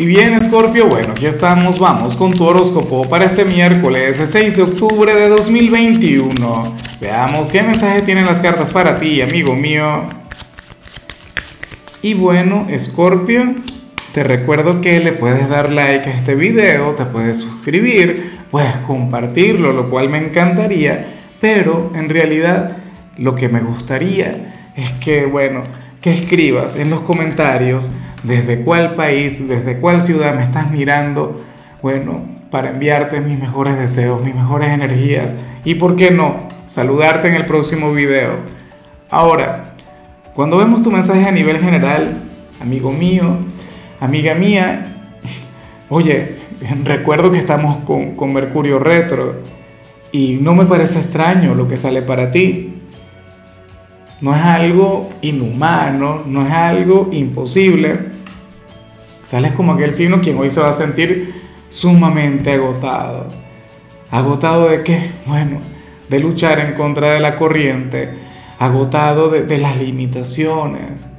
[0.00, 4.62] Y bien, Scorpio, bueno, aquí estamos, vamos con tu horóscopo para este miércoles 6 de
[4.62, 6.76] octubre de 2021.
[7.02, 10.04] Veamos qué mensaje tienen las cartas para ti, amigo mío.
[12.00, 13.56] Y bueno, Scorpio,
[14.14, 19.74] te recuerdo que le puedes dar like a este video, te puedes suscribir, puedes compartirlo,
[19.74, 22.78] lo cual me encantaría, pero en realidad
[23.18, 25.62] lo que me gustaría es que, bueno,
[26.00, 27.90] que escribas en los comentarios
[28.22, 31.42] desde cuál país, desde cuál ciudad me estás mirando,
[31.82, 37.34] bueno, para enviarte mis mejores deseos, mis mejores energías y, ¿por qué no?, saludarte en
[37.34, 38.32] el próximo video.
[39.08, 39.74] Ahora,
[40.34, 42.22] cuando vemos tu mensaje a nivel general,
[42.60, 43.38] amigo mío,
[44.00, 44.86] amiga mía,
[45.88, 46.36] oye,
[46.84, 49.42] recuerdo que estamos con, con Mercurio retro
[50.12, 52.80] y no me parece extraño lo que sale para ti
[54.20, 58.09] no es algo inhumano, no es algo imposible.
[59.30, 61.32] Sales como aquel signo quien hoy se va a sentir
[61.68, 63.28] sumamente agotado.
[64.10, 65.12] ¿Agotado de qué?
[65.24, 65.60] Bueno,
[66.08, 68.10] de luchar en contra de la corriente,
[68.58, 71.16] agotado de, las limitaciones,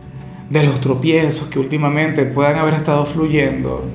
[0.49, 3.85] de los tropiezos que últimamente puedan haber estado fluyendo.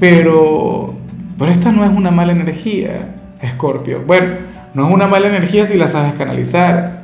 [0.00, 0.92] Pero,
[1.38, 4.02] pero esta no es una mala energía, Escorpio.
[4.04, 4.34] Bueno,
[4.74, 7.02] no es una mala energía si la sabes canalizar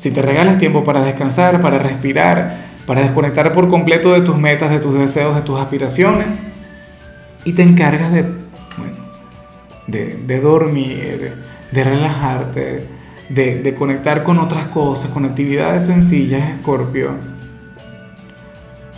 [0.00, 4.68] si te regalas tiempo para descansar, para respirar, para desconectar por completo de tus metas,
[4.68, 6.42] de tus deseos, de tus aspiraciones,
[7.44, 8.24] y te encargas de,
[9.86, 11.34] de, dormir,
[11.70, 12.88] de relajarte,
[13.28, 17.12] de, conectar con otras cosas, con actividades sencillas, Escorpio.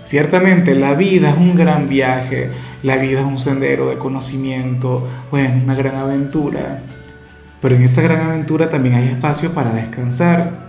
[0.05, 2.51] Ciertamente la vida es un gran viaje,
[2.83, 6.81] la vida es un sendero de conocimiento, bueno, una gran aventura.
[7.61, 10.62] Pero en esa gran aventura también hay espacio para descansar,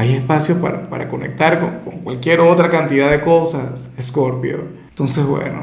[0.00, 4.64] hay espacio para, conectar con, cualquier otra cantidad de cosas, Escorpio.
[4.88, 5.62] Entonces, bueno,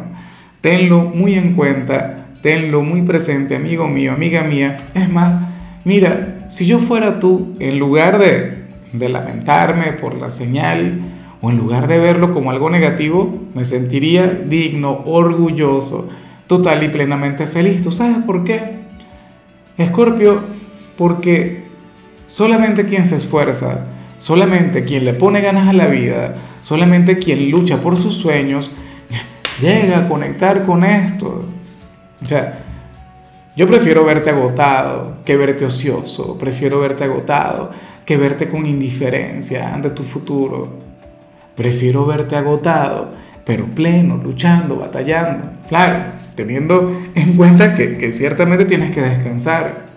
[0.61, 4.89] tenlo muy en cuenta, tenlo muy presente, amigo mío, amiga mía.
[4.93, 5.39] Es más,
[5.85, 10.99] mira, si yo fuera tú, en lugar de, de lamentarme por la señal,
[11.41, 16.09] o en lugar de verlo como algo negativo, me sentiría digno, orgulloso,
[16.45, 17.81] total y plenamente feliz.
[17.81, 18.81] ¿Tú sabes por qué?
[19.79, 20.41] Escorpio,
[20.95, 21.63] porque
[22.27, 27.81] solamente quien se esfuerza, Solamente quien le pone ganas a la vida, solamente quien lucha
[27.81, 28.71] por sus sueños,
[29.61, 31.45] llega a conectar con esto.
[32.21, 32.59] O sea,
[33.55, 37.71] yo prefiero verte agotado que verte ocioso, prefiero verte agotado
[38.05, 40.69] que verte con indiferencia ante tu futuro.
[41.55, 43.11] Prefiero verte agotado,
[43.45, 45.45] pero pleno, luchando, batallando.
[45.67, 46.05] Claro,
[46.35, 49.87] teniendo en cuenta que, que ciertamente tienes que descansar,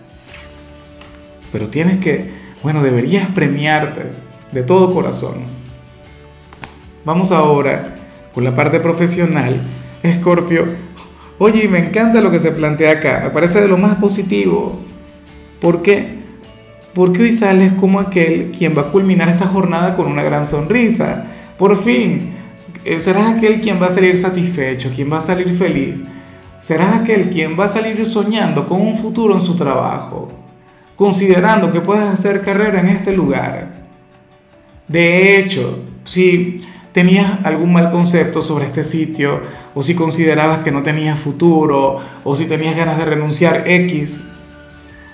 [1.51, 4.05] pero tienes que bueno, deberías premiarte
[4.51, 5.45] de todo corazón.
[7.03, 7.95] Vamos ahora
[8.33, 9.59] con la parte profesional.
[10.03, 10.65] Escorpio,
[11.39, 14.79] oye, me encanta lo que se plantea acá, me parece de lo más positivo.
[15.59, 16.21] ¿Por qué?
[16.93, 21.25] Porque hoy sales como aquel quien va a culminar esta jornada con una gran sonrisa.
[21.57, 22.33] Por fin,
[22.83, 26.03] eh, serás aquel quien va a salir satisfecho, quien va a salir feliz.
[26.59, 30.40] Serás aquel quien va a salir soñando con un futuro en su trabajo
[31.01, 33.69] considerando que puedes hacer carrera en este lugar.
[34.87, 39.41] De hecho, si tenías algún mal concepto sobre este sitio,
[39.73, 44.29] o si considerabas que no tenías futuro, o si tenías ganas de renunciar X,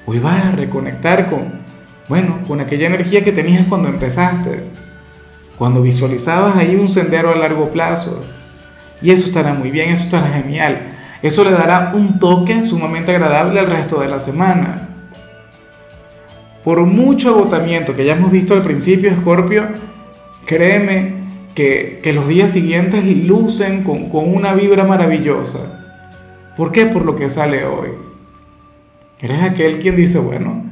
[0.05, 1.61] hoy vas a reconectar con,
[2.09, 4.65] bueno, con aquella energía que tenías cuando empezaste,
[5.57, 8.25] cuando visualizabas ahí un sendero a largo plazo.
[9.01, 10.89] Y eso estará muy bien, eso estará genial.
[11.21, 14.86] Eso le dará un toque sumamente agradable al resto de la semana.
[16.67, 19.69] Por mucho agotamiento que ya hemos visto al principio, Scorpio,
[20.45, 21.13] créeme
[21.55, 25.95] que, los días siguientes lucen con, una vibra maravillosa.
[26.57, 26.85] ¿Por qué?
[26.85, 27.91] Por lo que sale hoy.
[29.21, 30.65] Eres aquel quien dice, bueno,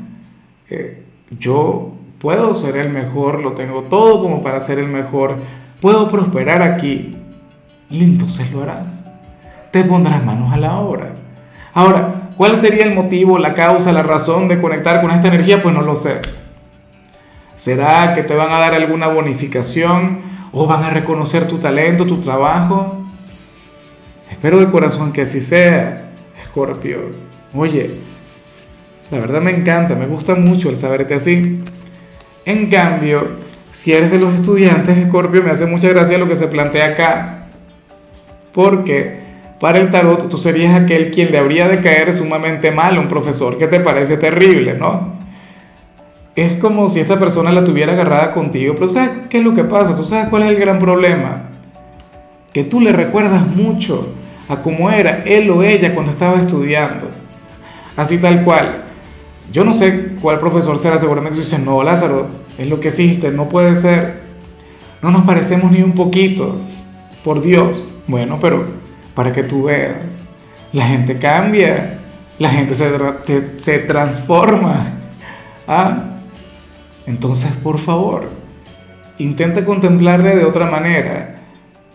[0.70, 1.02] eh,
[1.40, 5.38] yo puedo ser el mejor, lo tengo todo como para ser el mejor,
[5.80, 7.16] puedo prosperar aquí.
[7.90, 9.10] Y entonces lo harás.
[9.72, 11.16] Te pondrás manos a la obra.
[11.74, 15.64] Ahora, ¿Cuál sería el motivo, la causa, la razón de conectar con esta energía?
[15.64, 16.20] Pues no lo sé.
[17.56, 20.20] ¿Será que te van a dar alguna bonificación
[20.52, 23.06] o van a reconocer tu talento, tu trabajo?
[24.30, 26.12] Espero de corazón que así sea,
[26.42, 27.12] Escorpio.
[27.54, 27.92] Oye,
[29.12, 31.64] la verdad me encanta, me gusta mucho el saberte así.
[32.46, 33.30] En cambio,
[33.72, 37.48] si eres de los estudiantes, Escorpio, me hace mucha gracia lo que se plantea acá.
[38.52, 39.25] Porque
[39.60, 43.08] para el tarot, tú serías aquel quien le habría de caer sumamente mal a un
[43.08, 45.16] profesor que te parece terrible, ¿no?
[46.36, 49.64] Es como si esta persona la tuviera agarrada contigo, pero ¿sabes qué es lo que
[49.64, 49.96] pasa?
[49.96, 51.56] ¿Tú sabes cuál es el gran problema?
[52.56, 54.08] que tú le recuerdas mucho
[54.48, 57.10] a cómo era él o ella cuando estaba estudiando.
[57.98, 58.86] Así tal cual.
[59.52, 63.30] Yo no sé cuál profesor será, seguramente tú dices, no, Lázaro, es lo que existe,
[63.30, 64.22] no puede ser.
[65.02, 66.56] No nos parecemos ni un poquito,
[67.26, 67.86] por Dios.
[68.08, 68.66] Bueno, pero
[69.16, 70.22] para que tú veas,
[70.74, 72.00] la gente cambia,
[72.38, 74.88] la gente se, se, transforma.
[75.68, 76.18] ¿Ah?
[77.08, 78.30] Entonces, por favor,
[79.18, 81.38] intenta contemplarle de otra manera.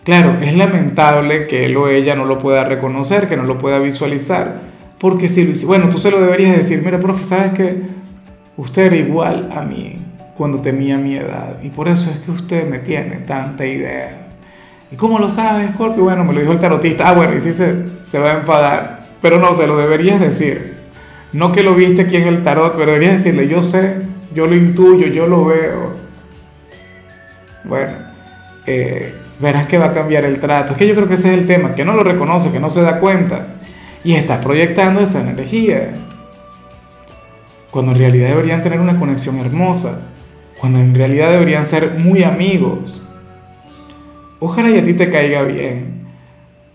[0.03, 3.79] Claro, es lamentable que él o ella no lo pueda reconocer, que no lo pueda
[3.79, 4.61] visualizar,
[4.99, 8.01] porque si lo bueno, tú se lo deberías decir, mira, profe, ¿sabes que
[8.57, 9.97] Usted era igual a mí
[10.37, 14.27] cuando tenía mi edad, y por eso es que usted me tiene tanta idea.
[14.91, 16.03] ¿Y cómo lo sabe, Scorpio?
[16.03, 17.07] Bueno, me lo dijo el tarotista.
[17.07, 20.75] Ah, bueno, y sí se, se va a enfadar, pero no, se lo deberías decir.
[21.31, 24.01] No que lo viste aquí en el tarot, pero deberías decirle, yo sé,
[24.33, 25.93] yo lo intuyo, yo lo veo.
[27.63, 27.93] Bueno,
[28.65, 30.73] eh, verás que va a cambiar el trato.
[30.73, 32.69] Es que yo creo que ese es el tema, que no lo reconoce, que no
[32.69, 33.47] se da cuenta
[34.03, 35.93] y está proyectando esa energía.
[37.71, 40.01] Cuando en realidad deberían tener una conexión hermosa,
[40.59, 43.07] cuando en realidad deberían ser muy amigos.
[44.41, 46.01] Ojalá y a ti te caiga bien.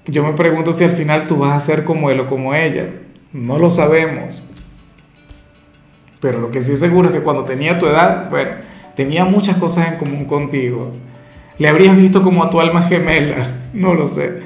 [0.06, 2.88] Yo me pregunto si al final tú vas a ser como él o como ella.
[3.34, 4.50] No lo sabemos.
[6.20, 8.52] Pero lo que sí es seguro es que cuando tenía tu edad, bueno,
[8.94, 10.94] tenía muchas cosas en común contigo
[11.58, 14.40] le habrías visto como a tu alma gemela, no lo sé.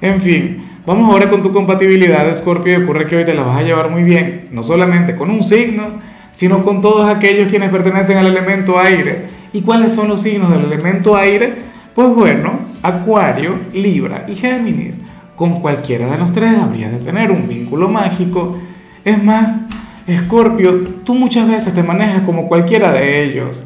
[0.00, 3.58] En fin, vamos ahora con tu compatibilidad, Scorpio, y ocurre que hoy te la vas
[3.58, 6.00] a llevar muy bien, no solamente con un signo,
[6.32, 9.26] sino con todos aquellos quienes pertenecen al elemento aire.
[9.52, 11.73] ¿Y cuáles son los signos del elemento aire?
[11.94, 15.04] Pues bueno, Acuario, Libra y Géminis.
[15.36, 18.58] Con cualquiera de los tres habrías de tener un vínculo mágico.
[19.04, 19.62] Es más,
[20.06, 23.64] Escorpio, tú muchas veces te manejas como cualquiera de ellos.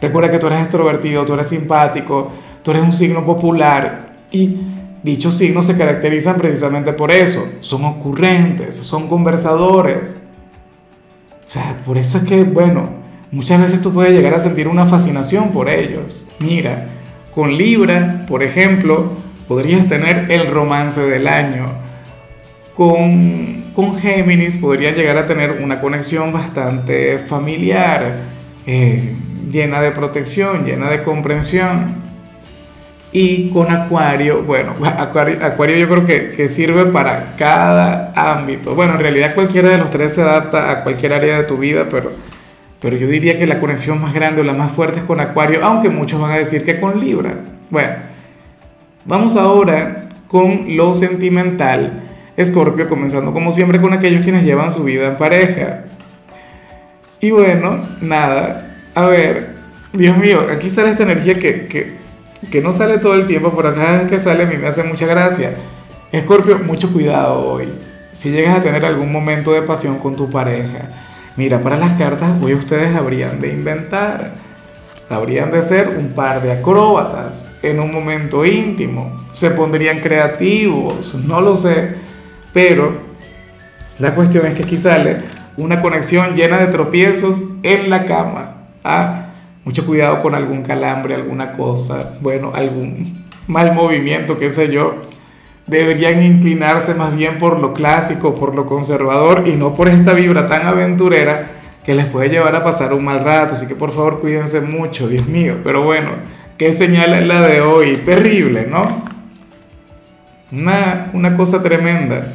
[0.00, 2.30] Recuerda que tú eres extrovertido, tú eres simpático,
[2.62, 4.58] tú eres un signo popular y
[5.02, 7.46] dichos signos se caracterizan precisamente por eso.
[7.60, 10.26] Son ocurrentes, son conversadores.
[11.46, 12.90] O sea, por eso es que, bueno,
[13.30, 16.26] muchas veces tú puedes llegar a sentir una fascinación por ellos.
[16.38, 16.86] Mira,
[17.34, 19.12] con Libra, por ejemplo,
[19.46, 21.66] podrías tener el romance del año.
[22.74, 28.20] Con, con Géminis podrías llegar a tener una conexión bastante familiar.
[28.66, 29.14] Eh,
[29.50, 32.00] llena de protección, llena de comprensión.
[33.12, 38.74] Y con Acuario, bueno, Acuario, yo creo que, que, sirve para cada ámbito.
[38.74, 41.86] Bueno, en realidad cualquiera de los tres se adapta a cualquier área de tu vida,
[41.90, 42.12] pero,
[42.80, 45.64] pero yo diría que la conexión más grande o la más fuerte es con Acuario,
[45.64, 47.34] aunque muchos van a decir que con Libra.
[47.68, 47.94] Bueno,
[49.04, 52.04] vamos ahora con lo sentimental.
[52.36, 55.84] Escorpio, comenzando como siempre con aquellos quienes llevan su vida en pareja.
[57.20, 59.56] Y bueno, nada, a ver,
[59.92, 61.98] Dios mío, aquí sale esta energía que,
[62.62, 65.04] no sale todo el tiempo, pero cada vez que sale a mí me hace mucha
[65.04, 65.52] gracia.
[66.12, 67.68] Escorpio, mucho cuidado hoy.
[68.12, 71.09] Si llegas a tener algún momento de pasión con tu pareja,
[71.40, 74.34] mira, para las cartas hoy ustedes habrían de inventar,
[75.08, 81.40] habrían de ser un par de acróbatas en un momento íntimo, se pondrían creativos, no
[81.40, 81.94] lo sé,
[82.52, 82.92] pero
[83.98, 85.16] la cuestión es que aquí sale
[85.56, 88.56] una conexión llena de tropiezos en la cama.
[88.84, 89.30] Ah,
[89.64, 94.96] mucho cuidado con algún calambre, alguna cosa, bueno, algún mal movimiento, qué sé yo.
[95.66, 100.46] Deberían inclinarse más bien por lo clásico, por lo conservador y no por esta vibra
[100.48, 101.46] tan aventurera
[101.84, 103.54] que les puede llevar a pasar un mal rato.
[103.54, 105.58] Así que por favor cuídense mucho, Dios mío.
[105.62, 106.10] Pero bueno,
[106.58, 107.94] qué señal es la de hoy.
[107.96, 108.82] Terrible, ¿no?
[110.52, 112.32] Una, una cosa tremenda.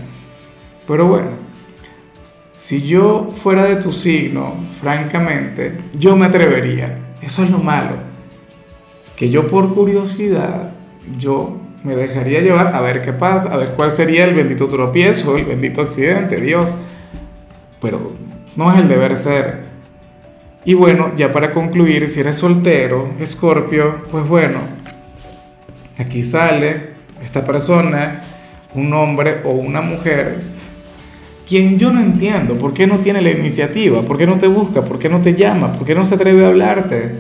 [0.88, 1.30] Pero bueno,
[2.54, 7.00] si yo fuera de tu signo, francamente, yo me atrevería.
[7.22, 7.98] Eso es lo malo.
[9.18, 10.72] Que yo por curiosidad,
[11.18, 15.38] yo me dejaría llevar a ver qué pasa, a ver cuál sería el bendito tropiezo,
[15.38, 16.76] el bendito accidente, Dios.
[17.82, 18.12] Pero
[18.56, 19.66] no es el deber ser.
[20.66, 24.58] Y bueno, ya para concluir, si eres soltero, escorpio, pues bueno,
[25.98, 28.24] aquí sale esta persona,
[28.74, 30.56] un hombre o una mujer
[31.48, 34.02] quien yo no entiendo, ¿por qué no tiene la iniciativa?
[34.02, 34.82] ¿Por qué no te busca?
[34.82, 35.74] ¿Por qué no te llama?
[35.74, 37.20] ¿Por qué no se atreve a hablarte?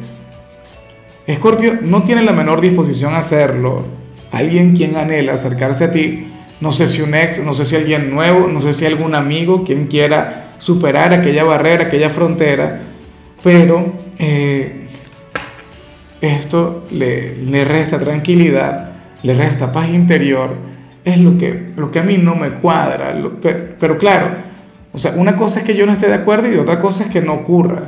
[1.27, 3.83] Escorpio no tiene la menor disposición a hacerlo.
[4.35, 6.27] Alguien quien anhela acercarse a ti,
[6.61, 9.63] no sé si un ex, no sé si alguien nuevo, no sé si algún amigo
[9.63, 12.81] quien quiera superar aquella barrera, aquella frontera,
[13.43, 14.87] pero eh,
[16.21, 18.91] esto le, le resta tranquilidad,
[19.23, 20.75] le resta paz interior
[21.05, 23.15] es lo que, lo que a mí no me cuadra.
[23.79, 24.31] pero, claro,
[24.91, 27.11] o sea, una cosa es que yo no esté de acuerdo y otra cosa es
[27.11, 27.83] que no ocurra.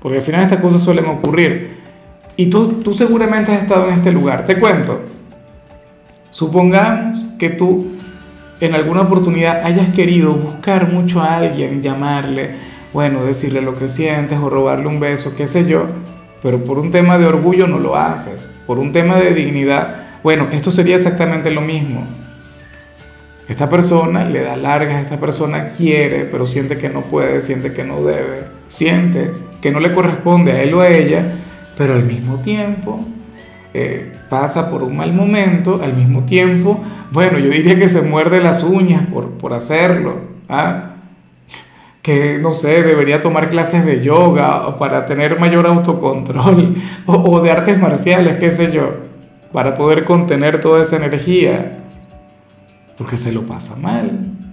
[0.00, 1.76] Porque al final estas cosas suelen ocurrir.
[2.36, 4.46] Y tú, tú seguramente has estado en este lugar.
[4.46, 5.02] Te cuento.
[6.36, 7.86] Supongamos que tú
[8.60, 12.50] en alguna oportunidad hayas querido buscar mucho a alguien, llamarle,
[12.92, 15.86] bueno, decirle lo que sientes o robarle un beso, qué sé yo,
[16.42, 20.48] pero por un tema de orgullo no lo haces, por un tema de dignidad, bueno,
[20.52, 22.06] esto sería exactamente lo mismo.
[23.48, 27.82] Esta persona le da largas, esta persona quiere, pero siente que no puede, siente que
[27.82, 31.32] no debe, siente que no le corresponde a él o a ella,
[31.78, 33.02] pero al mismo tiempo
[33.74, 36.80] eh, pasa por un mal momento, al mismo tiempo,
[37.12, 40.16] bueno, yo diría que se muerde las uñas por, por hacerlo,
[40.48, 40.92] ¿ah?
[42.02, 47.50] que no sé, debería tomar clases de yoga para tener mayor autocontrol o, o de
[47.50, 48.94] artes marciales, qué sé yo,
[49.52, 51.78] para poder contener toda esa energía,
[52.96, 54.10] porque se lo pasa mal,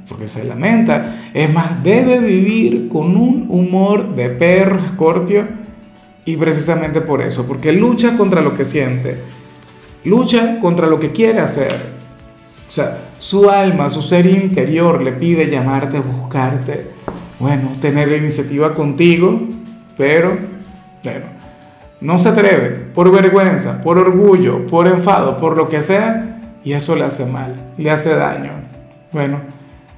[0.07, 1.29] porque se lamenta.
[1.33, 5.62] Es más, debe vivir con un humor de perro, escorpio,
[6.25, 9.19] y precisamente por eso, porque lucha contra lo que siente,
[10.05, 11.93] lucha contra lo que quiere hacer.
[12.67, 16.87] O sea, su alma, su ser interior le pide llamarte, buscarte,
[17.39, 19.41] bueno, tener la iniciativa contigo,
[19.97, 20.37] pero,
[21.03, 21.25] bueno,
[22.01, 26.95] no se atreve, por vergüenza, por orgullo, por enfado, por lo que sea, y eso
[26.95, 28.51] le hace mal, le hace daño.
[29.11, 29.39] Bueno,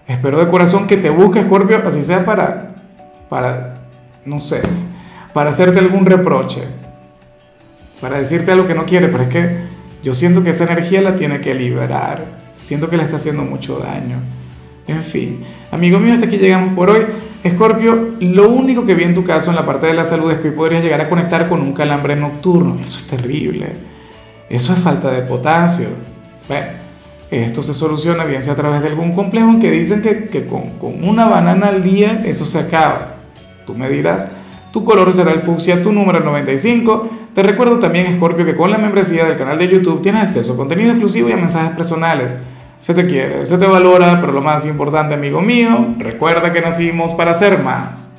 [0.08, 2.75] espero de corazón que te busque, Scorpio, así sea para,
[3.29, 3.75] para,
[4.25, 4.62] no sé,
[5.36, 6.62] para hacerte algún reproche,
[8.00, 9.58] para decirte algo que no quiere, pero es que
[10.01, 12.24] yo siento que esa energía la tiene que liberar,
[12.62, 14.15] siento que le está haciendo mucho daño.
[14.88, 17.01] En fin, amigo mío, hasta aquí llegamos por hoy.
[17.44, 20.39] Escorpio, lo único que vi en tu caso en la parte de la salud es
[20.39, 22.80] que hoy podrías llegar a conectar con un calambre nocturno.
[22.82, 23.74] Eso es terrible.
[24.50, 25.89] Eso es falta de potasio.
[27.30, 30.46] Esto se soluciona bien sea a través de algún complejo en que dicen que, que
[30.48, 33.15] con, con una banana al día eso se acaba.
[33.65, 34.32] Tú me dirás,
[34.75, 37.10] tu color será el fucsia, tu número 95.
[37.34, 40.58] Te recuerdo también, Scorpio, que con la membresía del canal de YouTube tienes acceso a
[40.58, 42.38] contenido exclusivo y a mensajes personales.
[42.82, 47.13] Se te quiere, se te valora, pero lo más importante, amigo mío, recuerda que nacimos
[47.13, 48.14] para ser más.